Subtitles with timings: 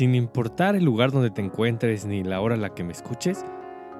[0.00, 3.44] Sin importar el lugar donde te encuentres ni la hora a la que me escuches,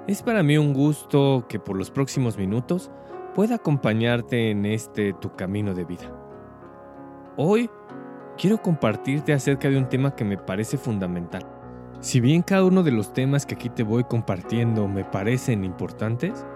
[0.06, 2.90] es para mí un gusto que por los próximos minutos
[3.34, 6.10] pueda acompañarte en este tu camino de vida.
[7.37, 7.68] Hoy
[8.38, 11.46] quiero compartirte acerca de un tema que me parece fundamental.
[12.01, 16.46] Si bien cada uno de los temas que aquí te voy compartiendo me parecen importantes,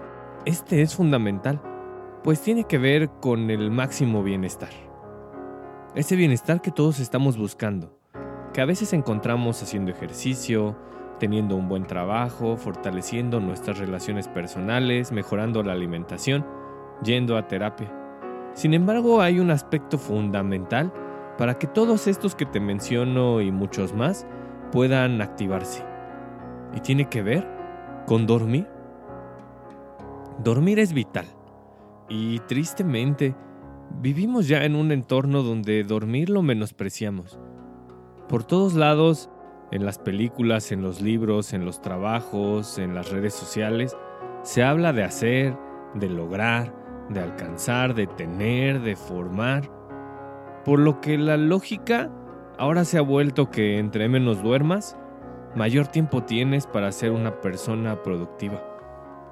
[0.45, 1.61] este es fundamental,
[2.23, 4.71] pues tiene que ver con el máximo bienestar.
[5.93, 7.95] Ese bienestar que todos estamos buscando,
[8.55, 10.77] que a veces encontramos haciendo ejercicio,
[11.19, 16.45] teniendo un buen trabajo, fortaleciendo nuestras relaciones personales, mejorando la alimentación,
[17.03, 17.91] yendo a terapia.
[18.53, 20.93] Sin embargo, hay un aspecto fundamental
[21.37, 24.25] para que todos estos que te menciono y muchos más
[24.71, 25.83] puedan activarse.
[26.73, 27.45] Y tiene que ver
[28.05, 28.69] con dormir.
[30.41, 31.25] Dormir es vital.
[32.07, 33.35] Y tristemente,
[33.99, 37.37] vivimos ya en un entorno donde dormir lo menospreciamos.
[38.27, 39.29] Por todos lados,
[39.71, 43.95] en las películas, en los libros, en los trabajos, en las redes sociales,
[44.41, 45.57] se habla de hacer,
[45.93, 46.73] de lograr,
[47.09, 49.69] de alcanzar, de tener, de formar.
[50.63, 52.09] Por lo que la lógica
[52.57, 54.97] ahora se ha vuelto que entre menos duermas,
[55.55, 58.63] mayor tiempo tienes para ser una persona productiva.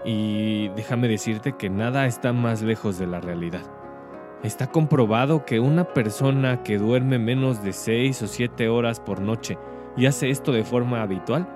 [0.06, 3.63] Y déjame decirte que nada está más lejos de la realidad.
[4.44, 9.58] Está comprobado que una persona que duerme menos de 6 o 7 horas por noche
[9.96, 11.48] y hace esto de forma habitual,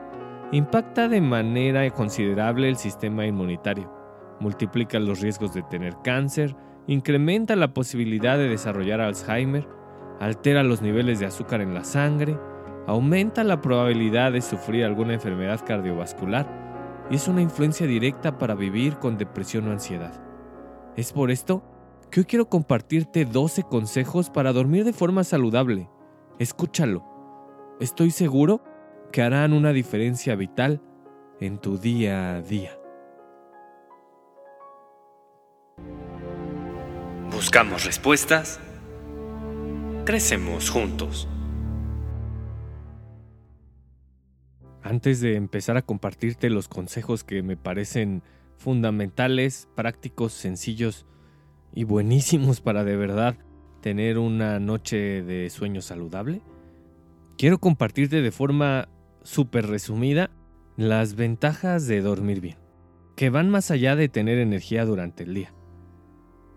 [0.53, 3.91] impacta de manera considerable el sistema inmunitario,
[4.39, 6.55] multiplica los riesgos de tener cáncer,
[6.87, 9.67] incrementa la posibilidad de desarrollar Alzheimer,
[10.21, 12.39] altera los niveles de azúcar en la sangre,
[12.87, 16.47] aumenta la probabilidad de sufrir alguna enfermedad cardiovascular
[17.09, 20.13] y es una influencia directa para vivir con depresión o ansiedad.
[20.95, 21.63] Es por esto
[22.11, 25.89] que hoy quiero compartirte 12 consejos para dormir de forma saludable.
[26.39, 27.05] Escúchalo.
[27.79, 28.63] Estoy seguro
[29.11, 30.81] que harán una diferencia vital
[31.39, 32.77] en tu día a día.
[37.31, 38.59] Buscamos respuestas.
[40.05, 41.27] Crecemos juntos.
[44.81, 48.23] Antes de empezar a compartirte los consejos que me parecen
[48.57, 51.05] fundamentales, prácticos, sencillos,
[51.77, 53.35] y buenísimos para de verdad
[53.81, 56.41] tener una noche de sueño saludable,
[57.37, 58.89] quiero compartirte de forma
[59.21, 60.31] súper resumida
[60.75, 62.57] las ventajas de dormir bien,
[63.15, 65.53] que van más allá de tener energía durante el día.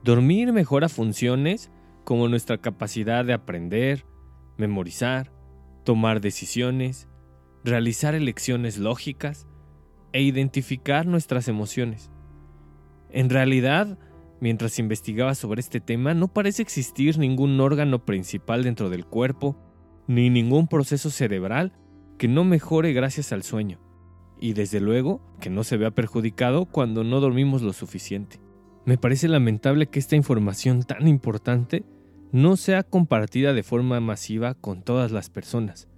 [0.02, 1.70] Dormir mejora funciones
[2.04, 4.06] como nuestra capacidad de aprender,
[4.56, 5.30] memorizar,
[5.84, 7.10] tomar decisiones,
[7.62, 9.46] realizar elecciones lógicas
[10.14, 12.10] e identificar nuestras emociones.
[13.10, 13.98] En realidad,
[14.40, 19.58] Mientras investigaba sobre este tema, no parece existir ningún órgano principal dentro del cuerpo,
[20.08, 21.74] ni ningún proceso cerebral
[22.16, 23.78] que no mejore gracias al sueño,
[24.40, 28.40] y desde luego que no se vea perjudicado cuando no dormimos lo suficiente.
[28.86, 31.84] Me parece lamentable que esta información tan importante
[32.32, 35.88] no sea compartida de forma masiva con todas las personas.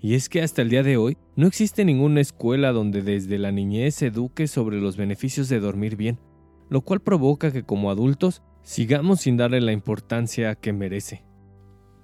[0.00, 3.50] Y es que hasta el día de hoy no existe ninguna escuela donde desde la
[3.50, 6.20] niñez se eduque sobre los beneficios de dormir bien
[6.68, 11.24] lo cual provoca que como adultos sigamos sin darle la importancia que merece.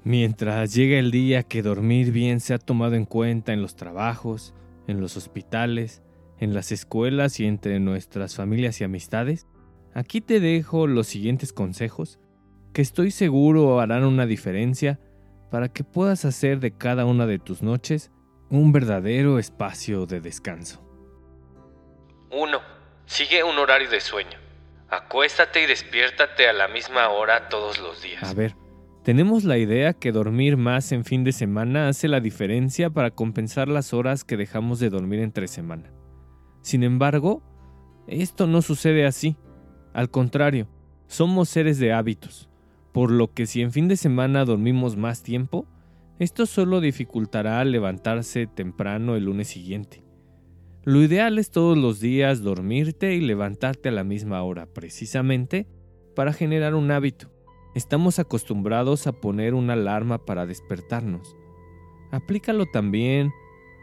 [0.03, 4.55] Mientras llega el día que dormir bien se ha tomado en cuenta en los trabajos,
[4.87, 6.03] en los hospitales,
[6.39, 9.47] en las escuelas y entre nuestras familias y amistades,
[9.95, 12.19] aquí te dejo los siguientes consejos
[12.75, 14.99] que estoy seguro harán una diferencia
[15.51, 18.11] para que puedas hacer de cada una de tus noches
[18.51, 20.83] un verdadero espacio de descanso.
[22.33, 22.61] 1.
[23.07, 24.44] Sigue un horario de sueño.
[24.89, 28.23] Acuéstate y despiértate a la misma hora todos los días.
[28.23, 28.55] A ver,
[29.03, 33.69] tenemos la idea que dormir más en fin de semana hace la diferencia para compensar
[33.69, 35.91] las horas que dejamos de dormir entre semana.
[36.63, 37.43] Sin embargo,
[38.07, 39.37] Esto no sucede así.
[39.95, 40.69] Al contrario,
[41.07, 42.51] somos seres de hábitos,
[42.93, 45.67] por lo que si en fin de semana dormimos más tiempo,
[46.19, 50.05] esto solo dificultará levantarse temprano el lunes siguiente.
[50.87, 55.67] Lo ideal es todos los días dormirte y levantarte a la misma hora, precisamente
[56.15, 57.31] para generar un hábito.
[57.75, 61.37] Estamos acostumbrados a poner una alarma para despertarnos.
[62.11, 63.33] Aplícalo también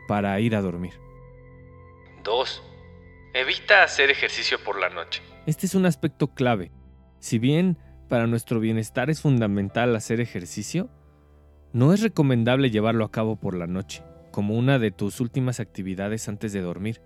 [0.08, 0.94] para ir a dormir.
[2.24, 2.64] 2.
[3.34, 5.24] Evita hacer ejercicio por la noche.
[5.48, 6.72] Este es un aspecto clave.
[7.20, 10.90] Si bien para nuestro bienestar es fundamental hacer ejercicio,
[11.74, 16.28] no es recomendable llevarlo a cabo por la noche, como una de tus últimas actividades
[16.28, 17.02] antes de dormir,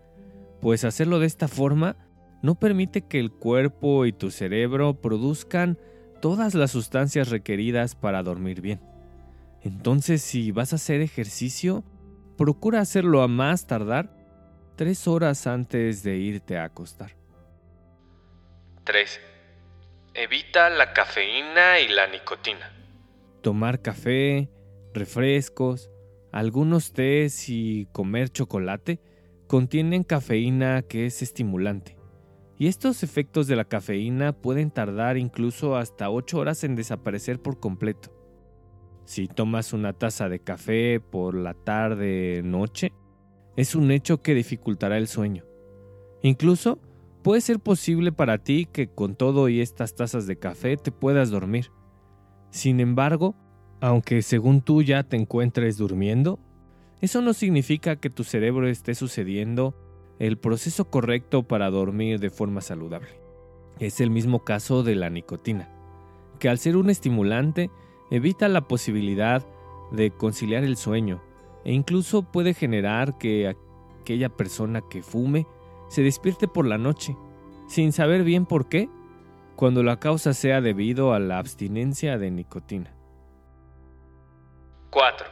[0.61, 1.97] pues hacerlo de esta forma
[2.41, 5.79] no permite que el cuerpo y tu cerebro produzcan
[6.21, 8.81] todas las sustancias requeridas para dormir bien.
[9.61, 11.83] Entonces, si vas a hacer ejercicio,
[12.37, 14.15] procura hacerlo a más tardar
[14.75, 17.15] tres horas antes de irte a acostar.
[18.83, 19.19] 3.
[20.13, 22.71] Evita la cafeína y la nicotina.
[23.41, 24.49] Tomar café,
[24.93, 25.89] refrescos,
[26.35, 28.99] algunos tés y comer chocolate
[29.47, 31.95] contienen cafeína que es estimulante.
[32.57, 37.61] Y estos efectos de la cafeína pueden tardar incluso hasta 8 horas en desaparecer por
[37.61, 38.11] completo.
[39.05, 42.91] Si tomas una taza de café por la tarde noche,
[43.55, 45.45] es un hecho que dificultará el sueño.
[46.21, 46.81] Incluso
[47.23, 51.29] puede ser posible para ti que con todo y estas tazas de café te puedas
[51.29, 51.71] dormir.
[52.49, 53.37] Sin embargo,
[53.81, 56.39] aunque según tú ya te encuentres durmiendo,
[57.01, 59.75] eso no significa que tu cerebro esté sucediendo
[60.19, 63.19] el proceso correcto para dormir de forma saludable.
[63.79, 65.69] Es el mismo caso de la nicotina,
[66.39, 67.69] que al ser un estimulante
[68.11, 69.45] evita la posibilidad
[69.91, 71.21] de conciliar el sueño
[71.65, 73.53] e incluso puede generar que
[74.01, 75.45] aquella persona que fume
[75.89, 77.17] se despierte por la noche,
[77.67, 78.89] sin saber bien por qué,
[79.55, 82.94] cuando la causa sea debido a la abstinencia de nicotina.
[84.95, 85.27] 4.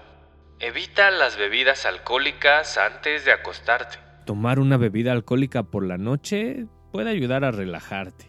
[0.60, 3.98] Evita las bebidas alcohólicas antes de acostarte.
[4.26, 8.26] Tomar una bebida alcohólica por la noche puede ayudar a relajarte,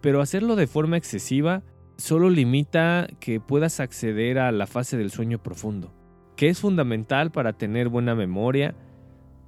[0.00, 1.62] pero hacerlo de forma excesiva
[1.98, 5.92] solo limita que puedas acceder a la fase del sueño profundo,
[6.36, 8.74] que es fundamental para tener buena memoria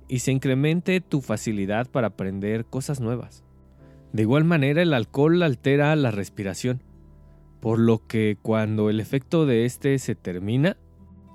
[0.09, 3.45] y se incremente tu facilidad para aprender cosas nuevas.
[4.13, 6.83] De igual manera, el alcohol altera la respiración,
[7.63, 10.77] por lo que cuando el efecto de este se termina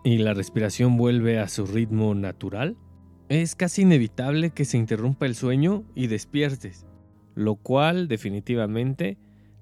[0.04, 2.78] y la respiración vuelve a su ritmo natural,
[3.28, 6.86] es casi inevitable que se interrumpa el sueño y despiertes,
[7.36, 9.18] lo cual definitivamente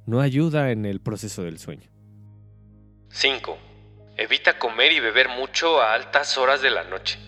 [0.05, 1.89] no ayuda en el proceso del sueño.
[3.09, 3.57] 5.
[4.17, 7.19] Evita comer y beber mucho a altas horas de la noche.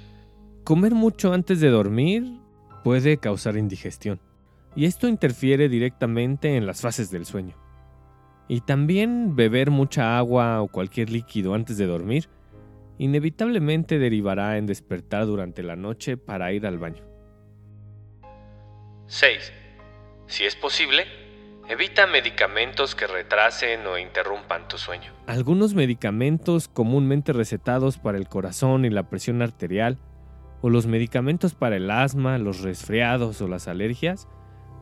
[0.64, 2.40] Comer mucho antes de dormir
[2.84, 4.22] puede causar indigestión,
[4.76, 7.56] y esto interfiere directamente en las fases del sueño.
[8.48, 12.30] Y también beber mucha agua o cualquier líquido antes de dormir
[13.00, 17.02] inevitablemente derivará en despertar durante la noche para ir al baño.
[19.08, 19.54] 6.
[20.28, 21.06] Si es posible,
[21.70, 25.14] evita medicamentos que retrasen o interrumpan tu sueño.
[25.28, 29.98] Algunos medicamentos comúnmente recetados para el corazón y la presión arterial,
[30.62, 34.28] o los medicamentos para el asma, los resfriados o las alergias,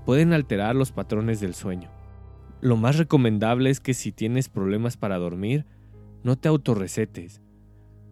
[0.07, 1.91] pueden alterar los patrones del sueño.
[2.61, 5.65] Lo más recomendable es que si tienes problemas para dormir,
[6.23, 7.41] no te autorrecetes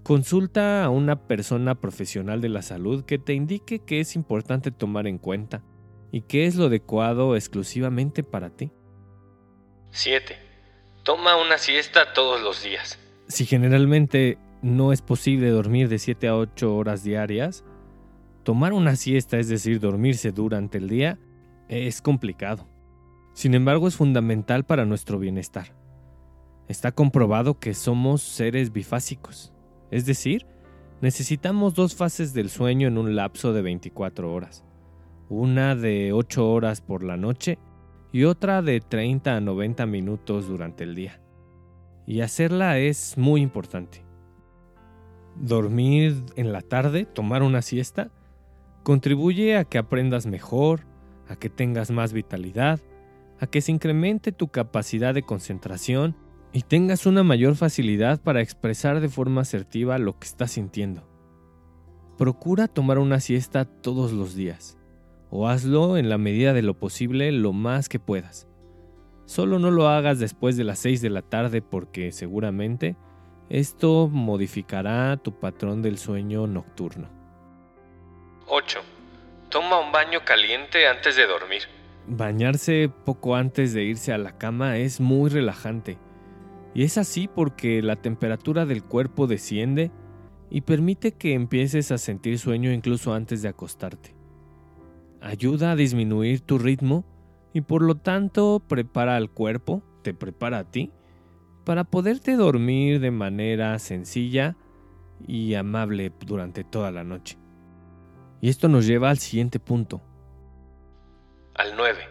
[0.05, 5.07] Consulta a una persona profesional de la salud que te indique qué es importante tomar
[5.07, 5.63] en cuenta
[6.11, 8.71] y qué es lo adecuado exclusivamente para ti.
[9.89, 10.35] 7.
[11.01, 12.99] Toma una siesta todos los días.
[13.27, 17.65] Si generalmente no es posible dormir de 7 a 8 horas diarias,
[18.43, 21.17] tomar una siesta, es decir, dormirse durante el día,
[21.67, 22.67] es complicado.
[23.33, 25.73] Sin embargo, es fundamental para nuestro bienestar.
[26.67, 29.51] Está comprobado que somos seres bifásicos,
[29.91, 30.45] es decir,
[31.01, 34.63] necesitamos dos fases del sueño en un lapso de 24 horas.
[35.29, 37.57] Una de 8 horas por la noche
[38.11, 41.19] y otra de 30 a 90 minutos durante el día.
[42.07, 44.05] Y hacerla es muy importante.
[45.35, 48.11] Dormir en la tarde, tomar una siesta,
[48.83, 50.81] contribuye a que aprendas mejor,
[51.27, 52.79] a que tengas más vitalidad,
[53.39, 56.15] a que se incremente tu capacidad de concentración
[56.55, 61.05] y tengas una mayor facilidad para expresar de forma asertiva lo que estás sintiendo.
[62.17, 64.77] Procura tomar una siesta todos los días,
[65.29, 68.47] o hazlo en la medida de lo posible lo más que puedas.
[69.25, 72.95] Solo no lo hagas después de las 6 de la tarde porque seguramente
[73.49, 77.09] esto modificará tu patrón del sueño nocturno.
[78.47, 78.79] 8.
[79.49, 81.63] Toma un baño caliente antes de dormir.
[82.07, 85.97] Bañarse poco antes de irse a la cama es muy relajante.
[86.75, 89.91] Y es así porque la temperatura del cuerpo desciende
[90.49, 94.13] y permite que empieces a sentir sueño incluso antes de acostarte.
[95.21, 97.05] Ayuda a disminuir tu ritmo
[97.53, 100.91] y por lo tanto prepara al cuerpo, te prepara a ti,
[101.63, 104.57] para poderte dormir de manera sencilla
[105.25, 107.37] y amable durante toda la noche.
[108.41, 110.01] Y esto nos lleva al siguiente punto.
[111.55, 112.03] Al 9.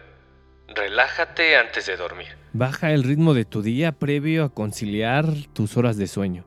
[0.75, 2.44] Relájate antes de dormir.
[2.57, 6.45] Baja el ritmo de tu día previo a conciliar tus horas de sueño.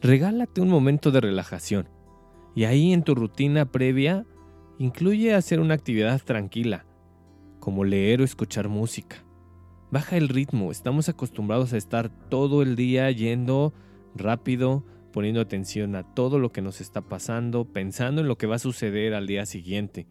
[0.00, 1.86] Regálate un momento de relajación.
[2.54, 4.24] Y ahí en tu rutina previa,
[4.78, 6.86] incluye hacer una actividad tranquila,
[7.60, 9.22] como leer o escuchar música.
[9.90, 13.74] Baja el ritmo, estamos acostumbrados a estar todo el día yendo
[14.14, 18.54] rápido, poniendo atención a todo lo que nos está pasando, pensando en lo que va
[18.54, 20.06] a suceder al día siguiente.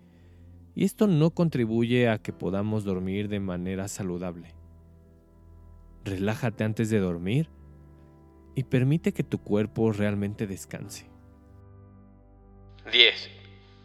[0.75, 4.56] Y esto no contribuye a que podamos dormir de manera saludable.
[6.07, 7.49] Relájate antes de dormir
[8.55, 11.09] y permite que tu cuerpo realmente descanse.
[12.91, 13.29] 10.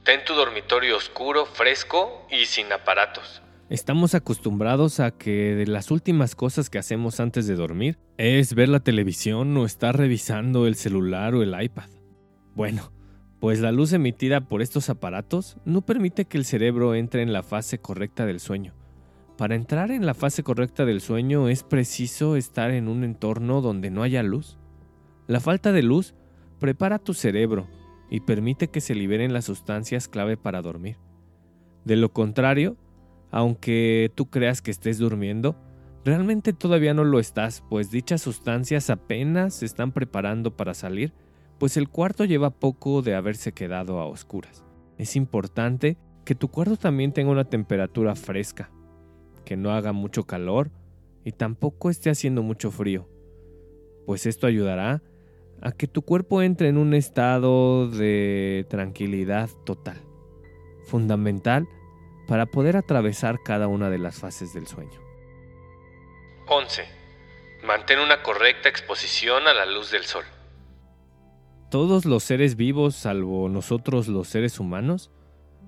[0.05, 3.43] Ten tu dormitorio oscuro, fresco y sin aparatos.
[3.69, 8.69] Estamos acostumbrados a que de las últimas cosas que hacemos antes de dormir es ver
[8.69, 11.89] la televisión o estar revisando el celular o el iPad.
[12.55, 12.93] Bueno,
[13.41, 17.43] pues la luz emitida por estos aparatos no permite que el cerebro entre en la
[17.43, 18.75] fase correcta del sueño.
[19.43, 23.91] Para entrar en la fase correcta del sueño es preciso estar en un entorno donde
[23.91, 24.57] no haya luz.
[25.27, 26.15] La falta de luz
[26.61, 27.67] prepara tu cerebro
[28.09, 30.99] y permite que se liberen las sustancias clave para dormir.
[31.85, 32.77] De lo contrario,
[33.33, 35.57] aunque tú creas que estés durmiendo,
[36.05, 41.15] realmente todavía no lo estás, pues dichas sustancias apenas se están preparando para salir,
[41.59, 44.65] pues el cuarto lleva poco de haberse quedado a oscuras.
[44.99, 48.71] Es importante que tu cuarto también tenga una temperatura fresca,
[49.45, 50.71] que no haga mucho calor
[51.25, 53.09] y tampoco esté haciendo mucho frío,
[54.07, 55.03] pues esto ayudará
[55.61, 60.01] a que tu cuerpo entre en un estado de tranquilidad total,
[60.85, 61.69] fundamental
[62.27, 65.01] para poder atravesar cada una de las fases del sueño.
[66.49, 66.85] 11.
[67.65, 70.25] Mantén una correcta exposición a la luz del sol.
[71.71, 75.11] Todos los seres vivos, salvo nosotros los seres humanos,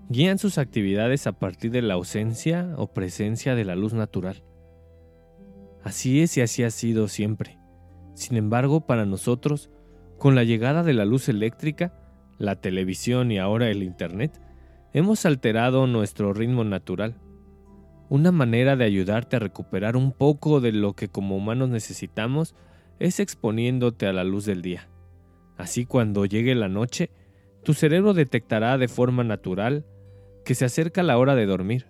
[0.09, 4.43] guían sus actividades a partir de la ausencia o presencia de la luz natural.
[5.83, 7.59] Así es y así ha sido siempre.
[8.15, 9.71] Sin embargo, para nosotros,
[10.19, 11.93] con la llegada de la luz eléctrica,
[12.39, 14.41] la televisión y ahora el Internet,
[14.93, 17.17] hemos alterado nuestro ritmo natural.
[18.09, 22.55] Una manera de ayudarte a recuperar un poco de lo que como humanos necesitamos
[22.99, 24.89] es exponiéndote a la luz del día.
[25.57, 27.11] Así cuando llegue la noche,
[27.63, 29.85] tu cerebro detectará de forma natural
[30.45, 31.87] que se acerca la hora de dormir.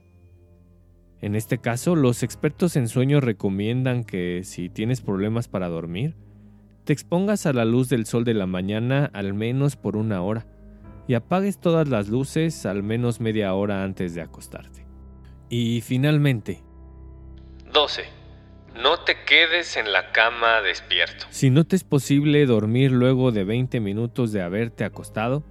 [1.21, 6.15] En este caso, los expertos en sueño recomiendan que si tienes problemas para dormir,
[6.85, 10.47] te expongas a la luz del sol de la mañana al menos por una hora
[11.09, 14.85] y apagues todas las luces al menos media hora antes de acostarte.
[15.49, 16.63] Y finalmente,
[17.73, 18.05] 12.
[18.83, 21.27] No te quedes en la cama despierto.
[21.31, 25.45] Si no te es posible dormir luego de 20 minutos de haberte acostado,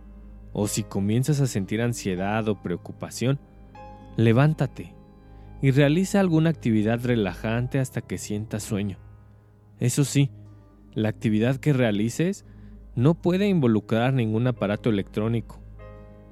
[0.54, 3.40] o si comienzas a sentir ansiedad o preocupación,
[4.16, 4.96] levántate
[5.62, 8.98] y realiza alguna actividad relajante hasta que sientas sueño.
[9.80, 10.30] Eso sí,
[10.94, 12.46] la actividad que realices
[12.96, 15.60] no puede involucrar ningún aparato electrónico,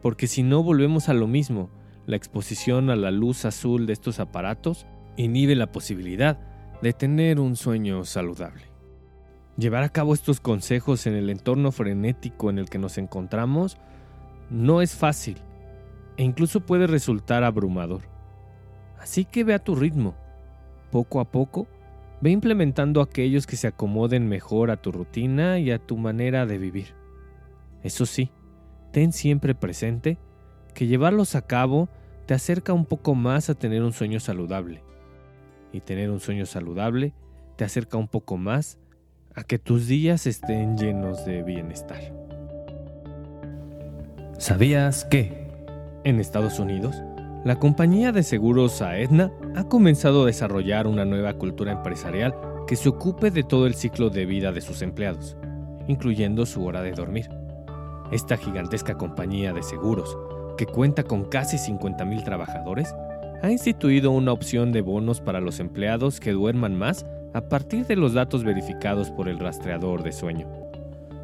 [0.02, 1.70] porque si no volvemos a lo mismo,
[2.06, 4.86] la exposición a la luz azul de estos aparatos
[5.18, 6.40] inhibe la posibilidad
[6.82, 8.64] de tener un sueño saludable.
[9.58, 13.78] Llevar a cabo estos consejos en el entorno frenético en el que nos encontramos
[14.52, 15.38] no es fácil
[16.18, 18.02] e incluso puede resultar abrumador.
[19.00, 20.14] Así que ve a tu ritmo.
[20.92, 21.68] Poco a poco,
[22.22, 26.60] Ve implementando aquellos que se acomoden mejor a tu rutina y a tu manera de
[26.60, 26.94] vivir.
[27.82, 28.32] Eso sí,
[28.92, 30.20] ten siempre presente
[30.76, 31.90] que llevarlos a cabo
[32.28, 34.84] te acerca un poco más a tener un sueño saludable.
[35.74, 37.14] Y tener un sueño saludable
[37.56, 38.78] te acerca un poco más
[39.34, 42.31] a que tus días estén llenos de bienestar.
[44.42, 45.46] ¿Sabías que
[46.04, 47.04] en Estados Unidos
[47.46, 52.34] la compañía de seguros Aetna ha comenzado a desarrollar una nueva cultura empresarial
[52.66, 55.38] que se ocupe de todo el ciclo de vida de sus empleados,
[55.88, 57.30] incluyendo su hora de dormir.
[58.12, 60.18] Esta gigantesca compañía de seguros,
[60.58, 62.96] que cuenta con casi 50.000 trabajadores,
[63.44, 67.06] ha instituido una opción de bonos para los empleados que duerman más
[67.36, 70.61] a partir de los datos verificados por el rastreador de sueño.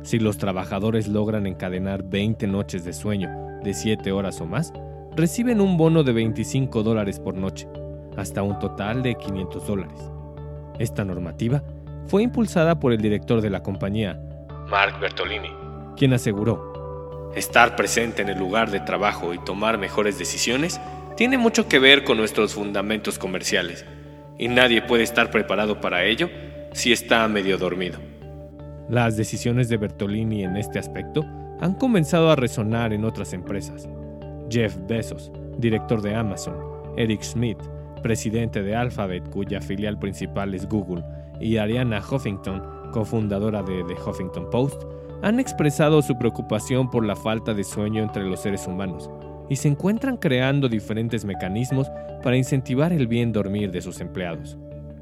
[0.08, 4.72] Si los trabajadores logran encadenar 20 noches de sueño de 7 horas o más,
[5.18, 7.68] reciben un bono de 25 dólares por noche,
[8.16, 10.00] hasta un total de 500 dólares.
[10.80, 11.62] Esta normativa
[12.06, 14.18] fue impulsada por el director de la compañía,
[14.70, 15.52] Mark Bertolini,
[15.98, 20.80] quien aseguró, estar presente en el lugar de trabajo y tomar mejores decisiones
[21.18, 23.84] tiene mucho que ver con nuestros fundamentos comerciales,
[24.40, 26.30] y nadie puede estar preparado para ello
[26.72, 28.00] si está medio dormido.
[28.90, 31.26] Las decisiones de Bertolini en este aspecto
[31.60, 33.90] han comenzado a resonar en otras empresas.
[34.50, 36.56] Jeff Bezos, director de Amazon,
[36.96, 37.58] Eric Schmidt,
[38.02, 41.04] presidente de Alphabet, cuya filial principal es Google,
[41.42, 44.84] y Ariana Huffington, cofundadora de The Huffington Post,
[45.22, 49.10] han expresado su preocupación por la falta de sueño entre los seres humanos
[49.50, 51.90] y se encuentran creando diferentes mecanismos
[52.24, 54.58] para incentivar el bien dormir de sus empleados.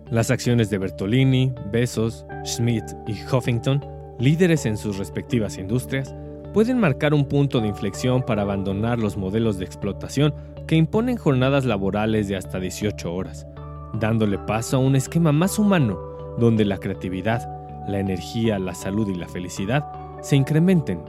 [0.10, 3.84] Las acciones de Bertolini, Bezos, Schmidt y Huffington,
[4.20, 6.16] líderes en sus respectivas industrias,
[6.54, 10.34] pueden marcar un punto de inflexión para abandonar los modelos de explotación
[10.68, 13.46] que imponen jornadas laborales de hasta 18 horas,
[13.94, 16.00] dándole paso a un esquema más humano
[16.38, 17.48] donde la creatividad,
[17.88, 19.86] la energía, la salud y la felicidad
[20.22, 21.04] se incrementen,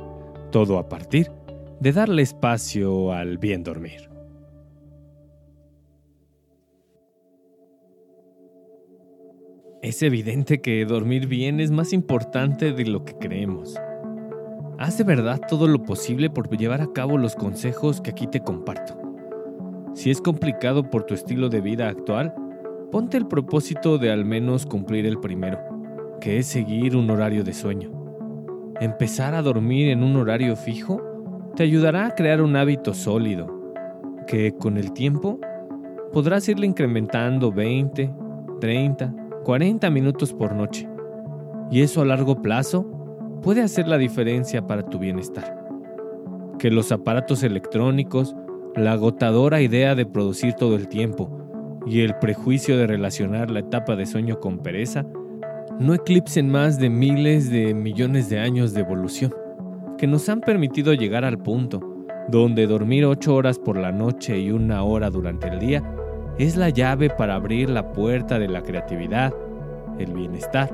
[0.51, 1.31] todo a partir
[1.81, 4.16] de darle espacio al bien dormir.
[9.87, 13.77] Es evidente que dormir bien es más importante de lo que creemos.
[14.81, 18.41] Haz de verdad todo lo posible por llevar a cabo los consejos que aquí te
[18.41, 18.99] comparto.
[19.95, 22.35] Si es complicado por tu estilo de vida actual,
[22.91, 25.61] ponte el propósito de al menos cumplir el primero,
[26.21, 27.93] que es seguir un horario de sueño.
[28.81, 31.01] Empezar a dormir en un horario fijo
[31.55, 33.73] te ayudará a crear un hábito sólido,
[34.27, 35.39] que con el tiempo
[36.13, 38.13] podrás irle incrementando 20,
[38.61, 40.89] 30, 40 minutos por noche.
[41.71, 42.85] Y eso a largo plazo
[43.45, 45.57] puede hacer la diferencia para tu bienestar.
[46.59, 48.35] Que los aparatos electrónicos,
[48.75, 51.31] la agotadora idea de producir todo el tiempo
[51.87, 55.07] y el prejuicio de relacionar la etapa de sueño con pereza
[55.79, 59.33] no eclipsen más de miles de millones de años de evolución
[59.97, 61.79] que nos han permitido llegar al punto
[62.29, 65.85] donde dormir ocho horas por la noche y una hora durante el día
[66.39, 69.33] es la llave para abrir la puerta de la creatividad,
[69.99, 70.71] el bienestar,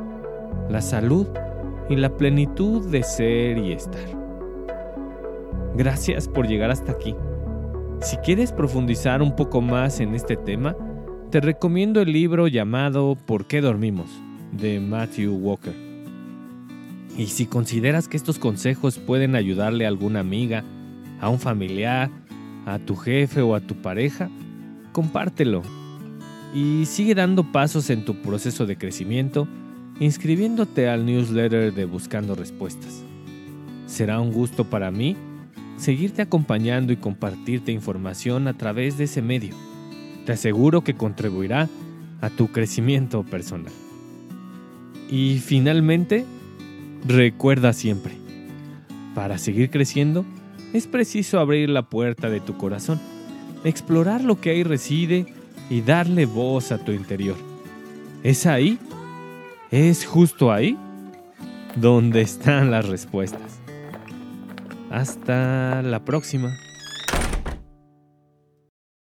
[0.69, 1.27] la salud
[1.89, 4.05] y la plenitud de ser y estar.
[5.77, 7.15] Gracias por llegar hasta aquí.
[8.01, 10.77] Si quieres profundizar un poco más en este tema,
[11.31, 14.11] te recomiendo el libro llamado ¿Por qué dormimos?
[14.53, 15.75] de Matthew Walker.
[17.17, 20.65] Y si consideras que estos consejos pueden ayudarle a alguna amiga,
[21.21, 22.11] a un familiar,
[22.67, 24.29] a tu jefe o a tu pareja,
[24.93, 25.63] compártelo.
[26.55, 29.49] Y sigue dando pasos en tu proceso de crecimiento,
[30.01, 33.03] inscribiéndote al newsletter de Buscando Respuestas.
[33.87, 35.17] Será un gusto para mí
[35.77, 39.55] seguirte acompañando y compartirte información a través de ese medio.
[40.27, 41.69] Te aseguro que contribuirá
[42.21, 43.73] a tu crecimiento personal.
[45.11, 46.25] Y finalmente,
[47.05, 48.13] Recuerda siempre,
[49.13, 50.25] para seguir creciendo
[50.73, 53.01] es preciso abrir la puerta de tu corazón,
[53.65, 55.27] explorar lo que ahí reside
[55.71, 57.37] y darle voz a tu interior.
[58.23, 58.79] Es ahí,
[59.71, 60.77] es justo ahí,
[61.77, 63.59] donde están las respuestas.
[64.91, 66.55] Hasta la próxima.